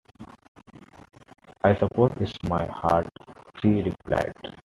“I 1.63 1.75
suppose 1.75 2.13
it’s 2.19 2.41
my 2.49 2.65
heart,” 2.65 3.07
she 3.59 3.83
replied. 3.83 4.33